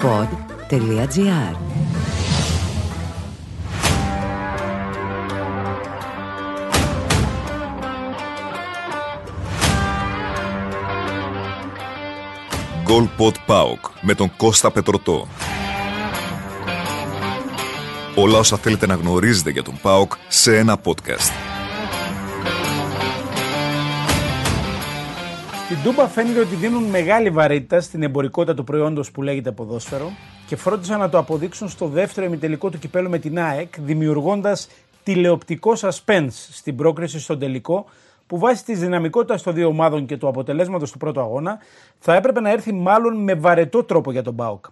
pod.gr 0.00 1.54
Goal 12.86 13.08
Pod 13.18 13.34
Pauk 13.46 13.90
με 14.00 14.14
τον 14.14 14.36
Κώστα 14.36 14.70
Πετρωτό. 14.70 15.28
Όλα 18.14 18.38
όσα 18.38 18.56
θέλετε 18.56 18.86
να 18.86 18.94
γνωρίζετε 18.94 19.50
για 19.50 19.62
τον 19.62 19.78
Πάοκ 19.82 20.12
σε 20.28 20.56
ένα 20.56 20.80
podcast. 20.84 21.39
Στην 25.70 25.82
Τούμπα 25.82 26.08
φαίνεται 26.08 26.40
ότι 26.40 26.54
δίνουν 26.54 26.82
μεγάλη 26.82 27.30
βαρύτητα 27.30 27.80
στην 27.80 28.02
εμπορικότητα 28.02 28.54
του 28.54 28.64
προϊόντος 28.64 29.10
που 29.10 29.22
λέγεται 29.22 29.52
ποδόσφαιρο 29.52 30.10
και 30.46 30.56
φρόντισαν 30.56 30.98
να 30.98 31.08
το 31.08 31.18
αποδείξουν 31.18 31.68
στο 31.68 31.86
δεύτερο 31.86 32.26
ημιτελικό 32.26 32.70
του 32.70 32.78
κυπέλου 32.78 33.10
με 33.10 33.18
την 33.18 33.38
ΑΕΚ, 33.38 33.80
δημιουργώντας 33.80 34.68
τηλεοπτικό 35.02 35.72
suspense 35.80 36.28
στην 36.30 36.76
πρόκριση 36.76 37.20
στον 37.20 37.38
τελικό, 37.38 37.86
που 38.26 38.38
βάσει 38.38 38.64
της 38.64 38.80
δυναμικότητας 38.80 39.42
των 39.42 39.54
δύο 39.54 39.66
ομάδων 39.66 40.06
και 40.06 40.16
του 40.16 40.28
αποτελέσματος 40.28 40.92
του 40.92 40.98
πρώτου 40.98 41.20
αγώνα, 41.20 41.58
θα 41.98 42.14
έπρεπε 42.14 42.40
να 42.40 42.50
έρθει 42.50 42.72
μάλλον 42.72 43.22
με 43.22 43.34
βαρετό 43.34 43.84
τρόπο 43.84 44.12
για 44.12 44.22
τον 44.22 44.34
Μπάουκ. 44.34 44.64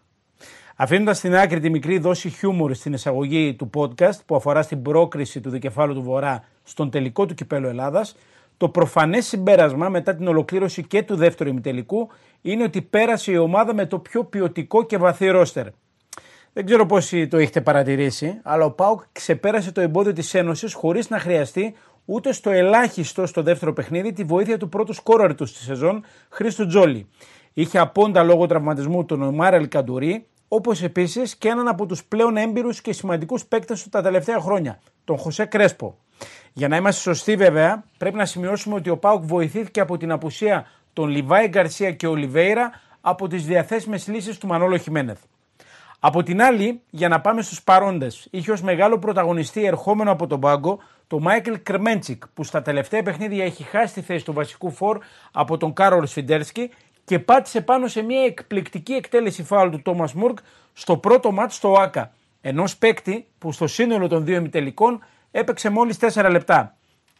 Αφήνοντας 0.76 1.18
στην 1.18 1.36
άκρη 1.36 1.60
τη 1.60 1.70
μικρή 1.70 1.98
δόση 1.98 2.28
χιούμορ 2.28 2.74
στην 2.74 2.92
εισαγωγή 2.92 3.54
του 3.54 3.70
podcast 3.74 4.18
που 4.26 4.34
αφορά 4.34 4.62
στην 4.62 4.82
πρόκριση 4.82 5.40
του 5.40 5.50
δικεφάλου 5.50 5.94
του 5.94 6.02
Βορρά 6.02 6.44
στον 6.64 6.90
τελικό 6.90 7.26
του 7.26 7.34
κυπέλου 7.34 7.66
Ελλάδας, 7.66 8.16
το 8.58 8.68
προφανές 8.68 9.26
συμπέρασμα 9.26 9.88
μετά 9.88 10.14
την 10.14 10.28
ολοκλήρωση 10.28 10.86
και 10.86 11.02
του 11.02 11.16
δεύτερου 11.16 11.50
ημιτελικού 11.50 12.08
είναι 12.42 12.62
ότι 12.62 12.82
πέρασε 12.82 13.32
η 13.32 13.36
ομάδα 13.36 13.74
με 13.74 13.86
το 13.86 13.98
πιο 13.98 14.24
ποιοτικό 14.24 14.84
και 14.86 14.98
βαθύ 14.98 15.26
ρόστερ. 15.26 15.66
Δεν 16.52 16.66
ξέρω 16.66 16.86
πόσοι 16.86 17.28
το 17.28 17.36
έχετε 17.36 17.60
παρατηρήσει, 17.60 18.40
αλλά 18.42 18.64
ο 18.64 18.70
Πάουκ 18.70 19.02
ξεπέρασε 19.12 19.72
το 19.72 19.80
εμπόδιο 19.80 20.12
της 20.12 20.34
Ένωσης 20.34 20.74
χωρίς 20.74 21.10
να 21.10 21.18
χρειαστεί 21.18 21.74
ούτε 22.04 22.32
στο 22.32 22.50
ελάχιστο 22.50 23.26
στο 23.26 23.42
δεύτερο 23.42 23.72
παιχνίδι 23.72 24.12
τη 24.12 24.24
βοήθεια 24.24 24.56
του 24.56 24.68
πρώτου 24.68 24.92
σκόραρ 24.92 25.34
τους 25.34 25.50
στη 25.50 25.58
σεζόν, 25.58 26.04
Χρήστο 26.28 26.66
Τζόλι. 26.66 27.08
Είχε 27.52 27.78
απόντα 27.78 28.22
λόγω 28.22 28.46
τραυματισμού 28.46 29.04
τον 29.04 29.22
Ομάρ 29.22 29.54
Ελκαντουρί, 29.54 30.26
όπως 30.48 30.82
επίσης 30.82 31.36
και 31.36 31.48
έναν 31.48 31.68
από 31.68 31.86
τους 31.86 32.04
πλέον 32.04 32.36
έμπειρους 32.36 32.80
και 32.80 32.92
σημαντικούς 32.92 33.46
παίκτες 33.46 33.82
του 33.82 33.88
τα 33.88 34.02
τελευταία 34.02 34.40
χρόνια, 34.40 34.80
τον 35.04 35.18
Χωσέ 35.18 35.44
Κρέσπο. 35.44 35.98
Για 36.52 36.68
να 36.68 36.76
είμαστε 36.76 37.00
σωστοί, 37.00 37.36
βέβαια, 37.36 37.84
πρέπει 37.98 38.16
να 38.16 38.24
σημειώσουμε 38.24 38.74
ότι 38.74 38.90
ο 38.90 38.96
ΠΑΟΚ 38.96 39.24
βοηθήθηκε 39.24 39.80
από 39.80 39.96
την 39.96 40.10
απουσία 40.10 40.66
των 40.92 41.08
Λιβάι 41.08 41.48
Γκαρσία 41.48 41.92
και 41.92 42.06
Ολιβέιρα 42.06 42.70
από 43.00 43.28
τις 43.28 43.44
διαθέσιμες 43.46 44.06
λύσεις 44.06 44.38
του 44.38 44.46
Μανόλο 44.46 44.76
Χιμένεθ. 44.76 45.18
Από 46.00 46.22
την 46.22 46.42
άλλη, 46.42 46.80
για 46.90 47.08
να 47.08 47.20
πάμε 47.20 47.42
στους 47.42 47.62
παρόντες, 47.62 48.28
είχε 48.30 48.52
ως 48.52 48.62
μεγάλο 48.62 48.98
πρωταγωνιστή 48.98 49.64
ερχόμενο 49.64 50.10
από 50.10 50.26
τον 50.26 50.40
πάγκο 50.40 50.78
το 51.06 51.18
Μάικλ 51.18 51.52
Κρμέντσικ, 51.62 52.26
που 52.34 52.44
στα 52.44 52.62
τελευταία 52.62 53.02
παιχνίδια 53.02 53.44
έχει 53.44 53.62
χάσει 53.62 53.94
τη 53.94 54.00
θέση 54.00 54.24
του 54.24 54.32
βασικού 54.32 54.70
φορ 54.70 54.98
από 55.32 55.56
τον 55.56 55.72
Κάρολ 55.72 56.06
Σφιντέρσκι 56.06 56.70
και 57.04 57.18
πάτησε 57.18 57.60
πάνω 57.60 57.86
σε 57.86 58.02
μια 58.02 58.24
εκπληκτική 58.24 58.92
εκτέλεση 58.92 59.42
φάουλ 59.42 59.70
του 59.70 59.82
Τόμας 59.82 60.14
Μουργκ 60.14 60.38
στο 60.72 60.96
πρώτο 60.96 61.32
ματς 61.32 61.54
στο 61.54 61.72
ΟΑΚΑ. 61.72 62.12
Ενός 62.40 62.76
παίκτη 62.76 63.26
που 63.38 63.52
στο 63.52 63.66
σύνολο 63.66 64.08
των 64.08 64.24
δύο 64.24 64.36
ημιτελικών 64.36 65.04
έπαιξε 65.30 65.70
μόλις 65.70 65.96
4 66.00 66.28
λεπτά. 66.30 66.76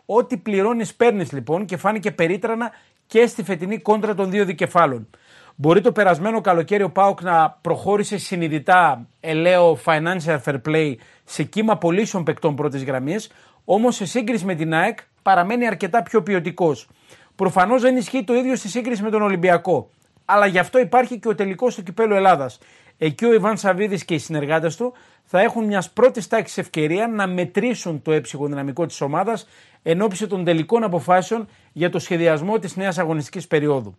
Ό,τι 0.07 0.37
πληρώνεις, 0.37 0.95
παίρνεις 0.95 1.33
λοιπόν 1.33 1.65
και 1.65 1.77
φάνηκε 1.77 2.11
περίτρανα 2.11 2.71
και 3.07 3.27
στη 3.27 3.43
φετινή 3.43 3.79
κόντρα 3.79 4.15
των 4.15 4.31
δύο 4.31 4.45
δικεφάλων. 4.45 5.09
Μπορεί 5.55 5.81
το 5.81 5.93
περασμένο 5.93 6.41
καλοκαίρι 6.41 6.83
ο 6.83 6.91
Πάουκ 6.91 7.23
να 7.23 7.59
προχώρησε 7.61 8.19
συνειδητά 8.19 9.07
ελαίο 9.21 9.79
financial 9.85 10.39
fair 10.45 10.61
play 10.69 10.95
σε 11.25 11.43
κύμα 11.43 11.79
πωλήσεων 11.79 12.25
παικτών 12.25 12.55
πρώτης 12.55 12.85
γραμμής, 12.85 13.31
όμως 13.65 13.95
σε 13.95 14.07
σύγκριση 14.07 14.45
με 14.45 14.55
την 14.55 14.75
ΑΕΚ 14.75 14.99
παραμένει 15.23 15.67
αρκετά 15.67 16.03
πιο 16.03 16.23
ποιοτικός. 16.23 16.89
Προφανώς 17.37 17.83
δεν 17.83 17.97
ισχύει 17.97 18.25
το 18.25 18.35
ίδιο 18.35 18.57
στη 18.57 18.69
σύγκριση 18.69 19.03
με 19.03 19.11
τον 19.11 19.23
Ολυμπιακό. 19.23 19.91
Αλλά 20.25 20.47
γι' 20.47 20.59
αυτό 20.59 20.79
υπάρχει 20.79 21.19
και 21.19 21.29
ο 21.29 21.35
τελικός 21.35 21.75
του 21.75 21.83
κυπέλου 21.83 22.15
Ελλάδας. 22.15 22.59
Εκεί 22.99 23.25
ο 23.25 23.35
Ιβάν 23.35 23.57
Σαββίδης 23.57 24.05
και 24.05 24.15
οι 24.15 24.19
συνεργάτες 24.19 24.77
του 24.77 24.93
θα 25.25 25.41
έχουν 25.41 25.65
μια 25.65 25.85
πρώτης 25.95 26.27
τάξης 26.27 26.59
ευκαιρία 26.59 27.09
να 27.09 27.27
μετρήσουν 27.27 28.03
το 28.03 28.13
έμψυχο 28.13 28.47
δυναμικό 28.47 28.87
της 28.87 29.01
ομάδας 29.01 29.49
εν 29.83 30.03
όψει 30.03 30.27
των 30.27 30.45
τελικών 30.45 30.85
αποφάσεων 30.85 31.49
για 31.73 31.91
το 31.91 31.99
σχεδιασμό 31.99 32.59
της 32.59 32.77
νέας 32.77 32.99
αγωνιστικής 32.99 33.47
περίοδου. 33.47 33.97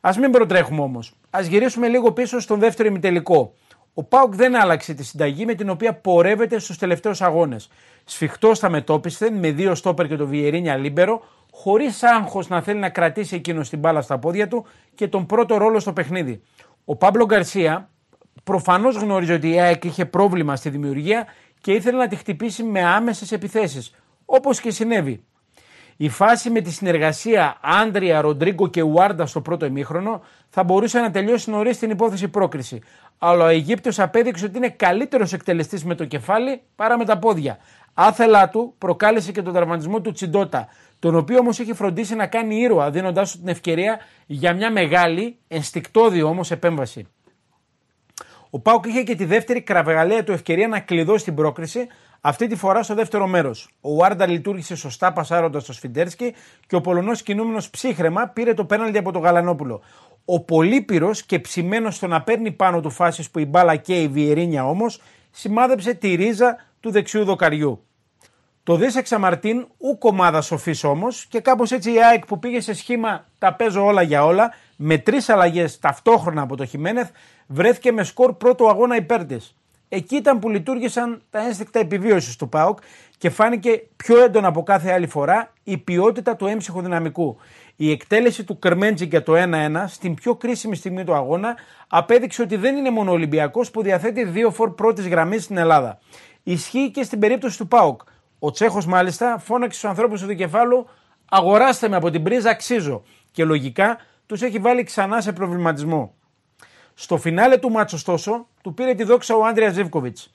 Ας 0.00 0.10
μην 0.18 0.30
προτρέχουμε 0.30 0.80
όμως. 0.80 1.14
Ας 1.30 1.40
γυρίσουμε 1.42 1.88
λίγο 1.88 2.12
πίσω 2.12 2.40
στον 2.40 2.58
δεύτερο 2.58 2.88
ημιτελικό. 2.88 3.54
Ο 3.94 4.04
ΠΑΟΚ 4.04 4.34
δεν 4.34 4.60
άλλαξε 4.60 4.94
τη 4.94 5.04
συνταγή 5.04 5.44
με 5.44 5.54
την 5.54 5.68
οποία 5.68 5.94
πορεύεται 5.94 6.58
στους 6.58 6.78
τελευταίους 6.78 7.20
αγώνες. 7.20 7.68
Σφιχτός 8.04 8.56
στα 8.56 8.68
μετόπισθεν 8.68 9.34
με 9.34 9.50
δύο 9.50 9.74
στόπερ 9.74 10.06
και 10.06 10.16
το 10.16 10.26
Βιεΐρίνια 10.26 10.76
λίμπερο, 10.76 11.22
χωρίς 11.52 12.02
άγχος 12.02 12.48
να 12.48 12.62
θέλει 12.62 12.78
να 12.78 12.88
κρατήσει 12.88 13.34
εκείνος 13.34 13.68
την 13.68 13.78
μπάλα 13.78 14.00
στα 14.00 14.18
πόδια 14.18 14.48
του 14.48 14.66
και 14.94 15.08
τον 15.08 15.26
πρώτο 15.26 15.56
ρόλο 15.56 15.80
στο 15.80 15.92
παιχνίδι. 15.92 16.42
Ο 16.84 16.96
Πάμπλο 16.96 17.24
Γκαρσία 17.24 17.88
προφανώς 18.48 18.96
γνώριζε 18.96 19.32
ότι 19.32 19.50
η 19.50 19.60
ΑΕΚ 19.60 19.84
είχε 19.84 20.04
πρόβλημα 20.04 20.56
στη 20.56 20.70
δημιουργία 20.70 21.26
και 21.60 21.72
ήθελε 21.72 21.96
να 21.96 22.08
τη 22.08 22.16
χτυπήσει 22.16 22.62
με 22.62 22.84
άμεσες 22.84 23.32
επιθέσεις, 23.32 23.94
όπως 24.24 24.60
και 24.60 24.70
συνέβη. 24.70 25.24
Η 25.96 26.08
φάση 26.08 26.50
με 26.50 26.60
τη 26.60 26.70
συνεργασία 26.70 27.56
Άντρια, 27.60 28.20
Ροντρίγκο 28.20 28.68
και 28.68 28.82
Ουάρντα 28.82 29.26
στο 29.26 29.40
πρώτο 29.40 29.66
ημίχρονο 29.66 30.22
θα 30.48 30.64
μπορούσε 30.64 31.00
να 31.00 31.10
τελειώσει 31.10 31.50
νωρίς 31.50 31.78
την 31.78 31.90
υπόθεση 31.90 32.28
πρόκριση. 32.28 32.80
Αλλά 33.18 33.44
ο 33.44 33.48
Αιγύπτιος 33.48 33.98
απέδειξε 33.98 34.44
ότι 34.44 34.56
είναι 34.56 34.68
καλύτερος 34.68 35.32
εκτελεστής 35.32 35.84
με 35.84 35.94
το 35.94 36.04
κεφάλι 36.04 36.60
παρά 36.76 36.98
με 36.98 37.04
τα 37.04 37.18
πόδια. 37.18 37.58
Άθελά 37.94 38.48
του 38.48 38.74
προκάλεσε 38.78 39.32
και 39.32 39.42
τον 39.42 39.52
τραυματισμό 39.52 40.00
του 40.00 40.12
Τσιντότα, 40.12 40.68
τον 40.98 41.14
οποίο 41.14 41.38
όμως 41.38 41.58
είχε 41.58 41.74
φροντίσει 41.74 42.14
να 42.14 42.26
κάνει 42.26 42.56
ήρωα, 42.56 42.90
δίνοντάς 42.90 43.32
του 43.32 43.38
την 43.38 43.48
ευκαιρία 43.48 43.98
για 44.26 44.54
μια 44.54 44.72
μεγάλη, 44.72 45.36
ενστικτόδη 45.48 46.22
όμως 46.22 46.50
επέμβαση. 46.50 47.06
Ο 48.50 48.60
Πάουκ 48.60 48.86
είχε 48.86 49.02
και 49.02 49.14
τη 49.14 49.24
δεύτερη 49.24 49.60
κραβεγαλαία 49.60 50.24
του 50.24 50.32
ευκαιρία 50.32 50.68
να 50.68 50.80
κλειδώσει 50.80 51.24
την 51.24 51.34
πρόκριση, 51.34 51.86
αυτή 52.20 52.46
τη 52.46 52.56
φορά 52.56 52.82
στο 52.82 52.94
δεύτερο 52.94 53.26
μέρος. 53.26 53.68
Ο 53.80 53.94
Βάρντα 53.94 54.26
λειτουργήσε 54.26 54.76
σωστά 54.76 55.12
πασάροντας 55.12 55.62
στο 55.62 55.72
Σφιντέρσκι 55.72 56.34
και 56.66 56.76
ο 56.76 56.80
Πολωνός 56.80 57.22
κινούμενος 57.22 57.70
ψύχρεμα 57.70 58.26
πήρε 58.26 58.54
το 58.54 58.64
πέναλτι 58.64 58.98
από 58.98 59.12
τον 59.12 59.22
Γαλανόπουλο. 59.22 59.80
Ο 60.24 60.40
Πολύπυρος 60.40 61.22
και 61.22 61.38
ψημένος 61.38 61.96
στο 61.96 62.06
να 62.06 62.22
παίρνει 62.22 62.52
πάνω 62.52 62.80
του 62.80 62.90
φάσεις 62.90 63.30
που 63.30 63.38
η 63.38 63.46
μπάλα 63.46 63.76
και 63.76 64.02
η 64.02 64.08
Βιερίνια 64.08 64.68
όμως 64.68 65.00
σημάδεψε 65.30 65.94
τη 65.94 66.14
ρίζα 66.14 66.56
του 66.80 66.90
δεξιού 66.90 67.24
δοκαριού. 67.24 67.87
Το 68.68 68.76
Δίσεξα 68.76 68.98
Εξαμαρτίν, 68.98 69.66
ου 69.78 69.98
κομμάδα 69.98 70.40
σοφής 70.40 70.84
όμως, 70.84 71.26
και 71.26 71.40
κάπως 71.40 71.72
έτσι 71.72 71.92
η 71.92 72.02
ΑΕΚ 72.02 72.26
που 72.26 72.38
πήγε 72.38 72.60
σε 72.60 72.74
σχήμα 72.74 73.26
τα 73.38 73.54
παίζω 73.54 73.84
όλα 73.84 74.02
για 74.02 74.24
όλα, 74.24 74.52
με 74.76 74.98
τρεις 74.98 75.28
αλλαγές 75.28 75.78
ταυτόχρονα 75.78 76.42
από 76.42 76.56
το 76.56 76.64
Χιμένεθ, 76.64 77.08
βρέθηκε 77.46 77.92
με 77.92 78.02
σκορ 78.02 78.32
πρώτο 78.32 78.66
αγώνα 78.66 78.96
υπέρ 78.96 79.24
της. 79.24 79.56
Εκεί 79.88 80.16
ήταν 80.16 80.38
που 80.38 80.48
λειτουργήσαν 80.48 81.22
τα 81.30 81.38
ένστικτα 81.38 81.78
επιβίωσης 81.78 82.36
του 82.36 82.48
ΠΑΟΚ 82.48 82.78
και 83.18 83.30
φάνηκε 83.30 83.82
πιο 83.96 84.22
έντονα 84.22 84.48
από 84.48 84.62
κάθε 84.62 84.92
άλλη 84.92 85.06
φορά 85.06 85.52
η 85.64 85.76
ποιότητα 85.76 86.36
του 86.36 86.46
έμψυχου 86.46 86.80
δυναμικού. 86.80 87.36
Η 87.76 87.90
εκτέλεση 87.90 88.44
του 88.44 88.58
Κερμέντζη 88.58 89.04
για 89.04 89.22
το 89.22 89.32
1-1 89.36 89.84
στην 89.86 90.14
πιο 90.14 90.34
κρίσιμη 90.34 90.76
στιγμή 90.76 91.04
του 91.04 91.14
αγώνα 91.14 91.56
απέδειξε 91.88 92.42
ότι 92.42 92.56
δεν 92.56 92.76
είναι 92.76 92.90
μόνο 92.90 93.10
ο 93.10 93.14
Ολυμπιακός 93.14 93.70
που 93.70 93.82
διαθέτει 93.82 94.24
δύο 94.24 94.50
φορ 94.50 94.74
πρώτης 94.74 95.08
γραμμής 95.08 95.44
στην 95.44 95.56
Ελλάδα. 95.56 95.98
Ισχύει 96.42 96.90
και 96.90 97.02
στην 97.02 97.18
περίπτωση 97.18 97.58
του 97.58 97.68
ΠΑΟΚ. 97.68 98.00
Ο 98.38 98.50
Τσέχος 98.50 98.86
μάλιστα 98.86 99.38
φώναξε 99.38 99.78
στους 99.78 99.90
ανθρώπους 99.90 100.20
του 100.20 100.26
δικεφάλου: 100.26 100.86
Αγοράστε 101.28 101.88
με 101.88 101.96
από 101.96 102.10
την 102.10 102.22
πρίζα, 102.22 102.50
αξίζω. 102.50 103.02
Και 103.30 103.44
λογικά 103.44 103.98
τους 104.26 104.42
έχει 104.42 104.58
βάλει 104.58 104.82
ξανά 104.82 105.20
σε 105.20 105.32
προβληματισμό. 105.32 106.14
Στο 106.94 107.16
φινάλε 107.16 107.56
του 107.56 107.70
μάτσο, 107.70 107.96
ωστόσο, 107.96 108.46
του 108.62 108.74
πήρε 108.74 108.94
τη 108.94 109.04
δόξα 109.04 109.34
ο 109.34 109.44
Άντρια 109.44 109.70
Ζεύκοβιτς. 109.70 110.32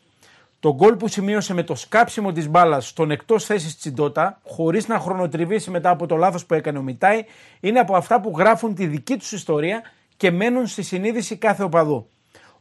Το 0.59 0.75
γκολ 0.75 0.95
που 0.95 1.07
σημείωσε 1.07 1.53
με 1.53 1.63
το 1.63 1.75
σκάψιμο 1.75 2.31
της 2.31 2.49
μπάλας 2.49 2.87
στον 2.87 3.11
εκτός 3.11 3.45
θέσης 3.45 3.77
Τσιντότα, 3.77 4.39
χωρίς 4.47 4.87
να 4.87 4.99
χρονοτριβήσει 4.99 5.69
μετά 5.69 5.89
από 5.89 6.05
το 6.05 6.15
λάθος 6.15 6.45
που 6.45 6.53
έκανε 6.53 6.77
ο 6.77 6.81
Μιτάη, 6.81 7.25
είναι 7.59 7.79
από 7.79 7.95
αυτά 7.95 8.21
που 8.21 8.33
γράφουν 8.37 8.75
τη 8.75 8.85
δική 8.85 9.17
τους 9.17 9.31
ιστορία 9.31 9.81
και 10.17 10.31
μένουν 10.31 10.67
στη 10.67 10.81
συνείδηση 10.81 11.35
κάθε 11.35 11.63
οπαδού. 11.63 12.07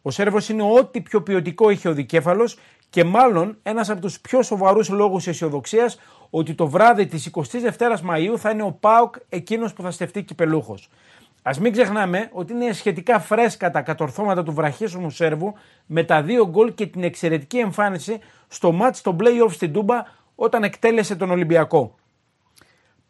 Ο 0.03 0.11
Σέρβος 0.11 0.49
είναι 0.49 0.63
ό,τι 0.63 1.01
πιο 1.01 1.23
ποιοτικό 1.23 1.71
είχε 1.71 1.89
ο 1.89 1.93
δικέφαλος 1.93 2.59
και 2.91 3.05
μάλλον 3.05 3.59
ένας 3.63 3.91
από 3.91 4.01
τους 4.01 4.21
πιο 4.21 4.43
σοβαρούς 4.43 4.89
λόγους 4.89 5.27
αισιοδοξίας 5.27 5.99
ότι 6.31 6.55
το 6.55 6.67
βράδυ 6.67 7.07
της 7.07 7.31
22η 7.33 8.01
Μαου 8.01 8.39
θα 8.39 8.51
είναι 8.51 8.63
ο 8.63 8.73
Πάοκ 8.81 9.15
εκείνος 9.29 9.73
που 9.73 9.83
θα 9.83 9.91
στεφτεί 9.91 10.23
κυπελούχος. 10.23 10.89
Α 11.43 11.51
μην 11.61 11.73
ξεχνάμε 11.73 12.29
ότι 12.33 12.53
είναι 12.53 12.73
σχετικά 12.73 13.19
φρέσκα 13.19 13.71
τα 13.71 13.81
κατορθώματα 13.81 14.43
του 14.43 14.53
βραχίσιμου 14.53 15.11
Σέρβου 15.11 15.55
με 15.87 16.05
τα 16.05 16.23
δύο 16.23 16.49
γκολ 16.49 16.75
και 16.75 16.87
την 16.87 17.03
εξαιρετική 17.03 17.59
εμφάνιση 17.59 18.19
στο 18.49 18.73
μάτς 18.73 18.99
στο 18.99 19.17
play-off 19.21 19.51
στην 19.51 19.73
Τούμπα 19.73 20.05
όταν 20.35 20.63
εκτέλεσε 20.63 21.17
τον 21.17 21.31
Ολυμπιακό. 21.31 21.95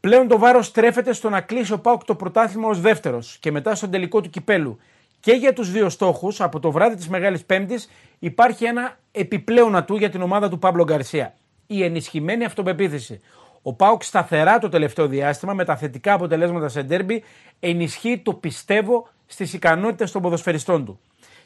Πλέον 0.01 0.29
το 0.29 0.39
βάρος 0.39 0.67
στρέφεται 0.67 1.13
στο 1.13 1.29
να 1.29 1.41
κλείσει 1.41 1.73
ο 1.73 1.79
Πάουκ 1.79 2.05
το 2.05 2.15
πρωτάθλημα 2.15 2.69
ως 2.69 2.81
δεύτερος 2.81 3.37
και 3.41 3.51
μετά 3.51 3.75
στον 3.75 3.91
τελικό 3.91 4.21
του 4.21 4.31
κυπέλου. 4.31 4.79
Και 5.23 5.33
για 5.33 5.53
τους 5.53 5.71
δύο 5.71 5.89
στόχους, 5.89 6.41
από 6.41 6.61
το 6.61 6.71
βράδυ 6.71 6.97
της 6.97 7.09
Μεγάλης 7.09 7.45
Πέμπτης, 7.45 7.91
υπάρχει 8.19 8.65
ένα 8.65 8.99
επιπλέον 9.13 9.77
ατού 9.77 9.97
για 9.97 10.11
την 10.11 10.23
ομάδα 10.23 10.49
του 10.49 10.59
Παύλο 10.59 10.85
Γκαρσία. 10.85 11.35
Η 11.67 11.85
ενισχυμένη 11.85 12.45
αυτοπεποίθηση. 12.45 13.21
Ο 13.63 13.75
Πάουκ 13.75 14.03
σταθερά 14.03 14.59
το 14.59 14.69
τελευταίο 14.69 15.07
διάστημα 15.07 15.55
με 15.55 15.65
τα 15.65 15.77
θετικά 15.77 16.13
αποτελέσματα 16.13 16.69
σε 16.69 16.83
ντέρμπι 16.83 17.23
ενισχύει 17.61 18.19
το 18.19 18.33
πιστεύω 18.35 19.09
στις 19.27 19.53
ικανότητες 19.53 20.11
των 20.11 20.23
ποδοσφαιριστών 20.23 20.85
του. 20.85 21.01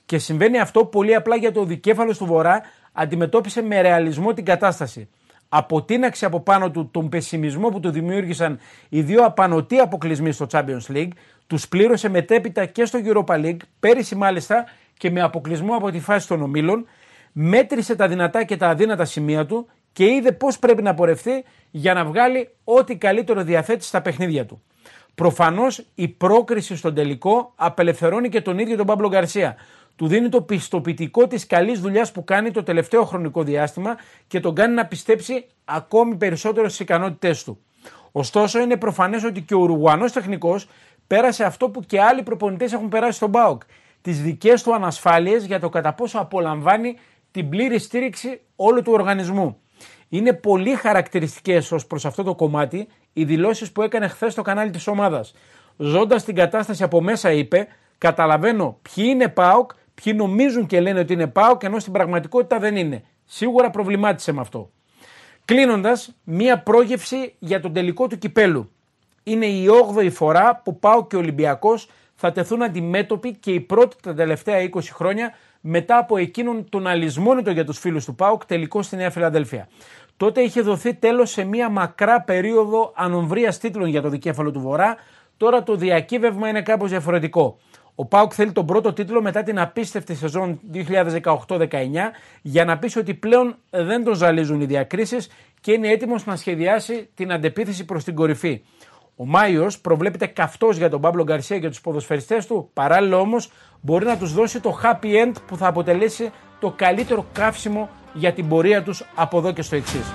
Και 0.06 0.18
συμβαίνει 0.18 0.58
αυτό 0.58 0.84
πολύ 0.84 1.14
απλά 1.14 1.36
γιατί 1.36 1.58
ο 1.58 1.64
δικέφαλος 1.64 2.18
του 2.18 2.26
Βορρά 2.26 2.62
αντιμετώπισε 2.92 3.62
με 3.62 3.80
ρεαλισμό 3.80 4.32
την 4.32 4.44
κατάσταση. 4.44 5.08
Αποτείναξε 5.48 6.26
από 6.26 6.40
πάνω 6.40 6.70
του 6.70 6.90
τον 6.90 7.08
πεσημισμό 7.08 7.68
που 7.68 7.80
του 7.80 7.90
δημιούργησαν 7.90 8.58
οι 8.88 9.00
δύο 9.00 9.24
απανοτοί 9.24 9.78
αποκλεισμοί 9.78 10.32
στο 10.32 10.46
Champions 10.50 10.92
League, 10.92 11.10
τους 11.46 11.68
πλήρωσε 11.68 12.08
μετέπειτα 12.08 12.64
και 12.64 12.84
στο 12.84 12.98
Europa 13.04 13.44
League, 13.44 13.60
πέρυσι 13.80 14.14
μάλιστα 14.14 14.64
και 14.96 15.10
με 15.10 15.20
αποκλεισμό 15.20 15.74
από 15.74 15.90
τη 15.90 16.00
φάση 16.00 16.28
των 16.28 16.42
ομίλων, 16.42 16.86
μέτρησε 17.32 17.96
τα 17.96 18.08
δυνατά 18.08 18.44
και 18.44 18.56
τα 18.56 18.68
αδύνατα 18.68 19.04
σημεία 19.04 19.46
του 19.46 19.68
και 19.92 20.04
είδε 20.04 20.32
πώς 20.32 20.58
πρέπει 20.58 20.82
να 20.82 20.94
πορευτεί 20.94 21.44
για 21.70 21.94
να 21.94 22.04
βγάλει 22.04 22.48
ό,τι 22.64 22.96
καλύτερο 22.96 23.42
διαθέτει 23.42 23.84
στα 23.84 24.02
παιχνίδια 24.02 24.46
του. 24.46 24.62
Προφανώς 25.14 25.86
η 25.94 26.08
πρόκριση 26.08 26.76
στον 26.76 26.94
τελικό 26.94 27.52
απελευθερώνει 27.56 28.28
και 28.28 28.40
τον 28.40 28.58
ίδιο 28.58 28.76
τον 28.76 28.86
Παύλο 28.86 29.08
Γκαρσία. 29.08 29.56
Του 29.96 30.06
δίνει 30.06 30.28
το 30.28 30.42
πιστοποιητικό 30.42 31.26
της 31.26 31.46
καλής 31.46 31.80
δουλειάς 31.80 32.12
που 32.12 32.24
κάνει 32.24 32.50
το 32.50 32.62
τελευταίο 32.62 33.04
χρονικό 33.04 33.42
διάστημα 33.42 33.96
και 34.26 34.40
τον 34.40 34.54
κάνει 34.54 34.74
να 34.74 34.86
πιστέψει 34.86 35.46
ακόμη 35.64 36.16
περισσότερο 36.16 36.68
στις 36.68 36.80
ικανότητές 36.80 37.44
του. 37.44 37.58
Ωστόσο, 38.12 38.60
είναι 38.60 38.76
προφανές 38.76 39.24
ότι 39.24 39.40
και 39.40 39.54
ο 39.54 39.58
Ουρουγουανός 39.58 40.12
τεχνικός 40.12 40.68
πέρασε 41.06 41.44
αυτό 41.44 41.70
που 41.70 41.80
και 41.80 42.00
άλλοι 42.00 42.22
προπονητές 42.22 42.72
έχουν 42.72 42.88
περάσει 42.88 43.16
στον 43.16 43.28
Μπάουκ. 43.28 43.62
Τις 44.02 44.22
δικές 44.22 44.62
του 44.62 44.74
ανασφάλειες 44.74 45.44
για 45.44 45.60
το 45.60 45.68
κατά 45.68 45.92
πόσο 45.92 46.18
απολαμβάνει 46.18 46.98
την 47.30 47.48
πλήρη 47.48 47.78
στήριξη 47.78 48.40
όλου 48.56 48.82
του 48.82 48.92
οργανισμού. 48.92 49.60
Είναι 50.08 50.32
πολύ 50.32 50.74
χαρακτηριστικές 50.74 51.72
ως 51.72 51.86
προς 51.86 52.04
αυτό 52.04 52.22
το 52.22 52.34
κομμάτι 52.34 52.88
οι 53.12 53.24
δηλώσεις 53.24 53.72
που 53.72 53.82
έκανε 53.82 54.08
χθες 54.08 54.32
στο 54.32 54.42
κανάλι 54.42 54.70
της 54.70 54.86
ομάδας. 54.86 55.34
Ζώντας 55.76 56.24
την 56.24 56.34
κατάσταση 56.34 56.82
από 56.82 57.00
μέσα, 57.00 57.32
είπε: 57.32 57.66
Καταλαβαίνω 57.98 58.78
ποιοι 58.82 59.04
είναι 59.08 59.28
ΠΑΟΚ, 59.28 59.70
ποιοι 59.94 60.12
νομίζουν 60.16 60.66
και 60.66 60.80
λένε 60.80 61.00
ότι 61.00 61.12
είναι 61.12 61.26
ΠΑΟΚ, 61.26 61.62
ενώ 61.62 61.78
στην 61.78 61.92
πραγματικότητα 61.92 62.58
δεν 62.58 62.76
είναι. 62.76 63.04
Σίγουρα 63.24 63.70
προβλημάτισε 63.70 64.32
με 64.32 64.40
αυτό. 64.40 64.70
Κλείνοντας, 65.44 66.16
μία 66.24 66.62
πρόγευση 66.62 67.34
για 67.38 67.60
τον 67.60 67.72
τελικό 67.72 68.06
του 68.06 68.18
κυπέλου. 68.18 68.70
Είναι 69.28 69.46
η 69.46 69.66
8η 69.94 70.10
φορά 70.12 70.60
που 70.64 70.78
ΠΑΟΚ 70.78 71.08
και 71.08 71.16
ο 71.16 71.18
Ολυμπιακός 71.18 71.88
θα 72.14 72.32
τεθούν 72.32 72.62
αντιμέτωποι 72.62 73.36
και 73.36 73.52
η 73.52 73.60
πρώτη 73.60 73.96
τα 74.02 74.14
τελευταία 74.14 74.68
20 74.74 74.80
χρόνια 74.92 75.32
μετά 75.60 75.98
από 75.98 76.16
εκείνον 76.16 76.68
τον 76.68 76.86
αλυσμόνητο 76.86 77.50
για 77.50 77.64
τους 77.64 77.78
φίλους 77.78 78.04
του 78.04 78.14
ΠΑΟΚ 78.14 78.44
τελικό 78.44 78.82
στη 78.82 78.96
Νέα 78.96 79.10
Φιλαδέλφια. 79.10 79.68
Τότε 80.16 80.40
είχε 80.40 80.60
δοθεί 80.60 80.94
τέλος 80.94 81.30
σε 81.30 81.44
μια 81.44 81.68
μακρά 81.68 82.20
περίοδο 82.20 82.92
ανομβρίας 82.96 83.58
τίτλων 83.58 83.88
για 83.88 84.02
το 84.02 84.08
δικέφαλο 84.08 84.50
του 84.50 84.60
Βορρά, 84.60 84.96
τώρα 85.36 85.62
το 85.62 85.76
διακύβευμα 85.76 86.48
είναι 86.48 86.62
κάπως 86.62 86.90
διαφορετικό. 86.90 87.58
Ο 87.94 88.04
Πάουκ 88.04 88.32
θέλει 88.34 88.52
τον 88.52 88.66
πρώτο 88.66 88.92
τίτλο 88.92 89.22
μετά 89.22 89.42
την 89.42 89.58
απίστευτη 89.58 90.14
σεζόν 90.14 90.60
2018-19 90.72 91.68
για 92.42 92.64
να 92.64 92.78
πείσει 92.78 92.98
ότι 92.98 93.14
πλέον 93.14 93.56
δεν 93.70 94.04
τον 94.04 94.14
ζαλίζουν 94.14 94.60
οι 94.60 94.64
διακρίσεις 94.64 95.28
και 95.60 95.72
είναι 95.72 95.88
έτοιμος 95.88 96.26
να 96.26 96.36
σχεδιάσει 96.36 97.08
την 97.14 97.32
αντεπίθεση 97.32 97.84
προς 97.84 98.04
την 98.04 98.14
κορυφή. 98.14 98.62
Ο 99.18 99.26
Μάιος 99.26 99.78
προβλέπεται 99.78 100.26
καυτός 100.26 100.76
για 100.76 100.90
τον 100.90 101.00
Παύλο 101.00 101.24
Γκαρσία 101.24 101.58
και 101.58 101.68
τους 101.68 101.80
ποδοσφαιριστές 101.80 102.46
του. 102.46 102.70
Παράλληλα 102.72 103.16
όμως 103.16 103.50
μπορεί 103.80 104.04
να 104.04 104.18
τους 104.18 104.32
δώσει 104.32 104.60
το 104.60 104.80
happy 104.82 105.06
end 105.06 105.32
που 105.46 105.56
θα 105.56 105.66
αποτελέσει 105.66 106.30
το 106.60 106.70
καλύτερο 106.76 107.26
καύσιμο 107.32 107.88
για 108.12 108.32
την 108.32 108.48
πορεία 108.48 108.82
τους 108.82 109.04
από 109.14 109.38
εδώ 109.38 109.52
και 109.52 109.62
στο 109.62 109.76
εξής. 109.76 110.12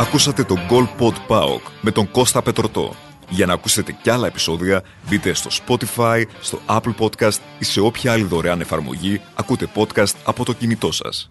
Ακούσατε 0.00 0.44
το 0.44 0.56
Goal 0.70 1.02
Pod 1.02 1.14
Paok 1.28 1.60
με 1.80 1.90
τον 1.90 2.10
Κώστα 2.10 2.42
Πετροτό. 2.42 2.94
Για 3.28 3.46
να 3.46 3.52
ακούσετε 3.52 3.92
κι 4.02 4.10
άλλα 4.10 4.26
επεισόδια, 4.26 4.82
μπείτε 5.08 5.32
στο 5.32 5.50
Spotify, 5.66 6.22
στο 6.40 6.58
Apple 6.68 6.94
Podcast 6.98 7.38
ή 7.58 7.64
σε 7.64 7.80
όποια 7.80 8.12
άλλη 8.12 8.24
δωρεάν 8.24 8.60
εφαρμογή 8.60 9.20
ακούτε 9.34 9.68
podcast 9.74 10.14
από 10.24 10.44
το 10.44 10.52
κινητό 10.52 10.92
σας. 10.92 11.30